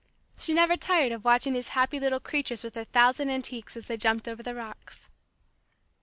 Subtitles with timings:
[0.35, 3.97] She never tired of watching these happy little creatures with their thousand antics as thy
[3.97, 5.11] jumped over the rocks.